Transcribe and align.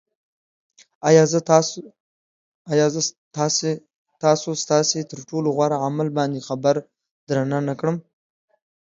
آیا 2.71 2.83
زه 2.93 2.99
تاسو 4.23 4.49
ستاسې 4.63 4.99
تر 5.11 5.19
ټولو 5.29 5.47
غوره 5.55 5.77
عمل 5.87 6.07
باندې 6.17 6.45
خبر 6.47 6.75
درنه 7.29 7.59
نه 7.67 7.73
کړم 7.79 7.97